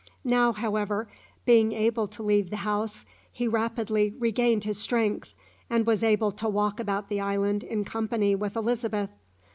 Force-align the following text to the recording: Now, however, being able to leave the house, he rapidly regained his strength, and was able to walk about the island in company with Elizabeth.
Now, 0.25 0.51
however, 0.51 1.07
being 1.45 1.73
able 1.73 2.07
to 2.07 2.23
leave 2.23 2.49
the 2.49 2.55
house, 2.65 3.05
he 3.31 3.47
rapidly 3.47 4.15
regained 4.17 4.63
his 4.63 4.79
strength, 4.79 5.35
and 5.69 5.85
was 5.85 6.01
able 6.01 6.31
to 6.31 6.49
walk 6.49 6.79
about 6.79 7.07
the 7.07 7.19
island 7.21 7.63
in 7.63 7.85
company 7.85 8.33
with 8.33 8.55
Elizabeth. 8.55 9.11